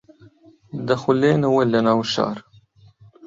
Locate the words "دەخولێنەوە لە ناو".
0.87-1.99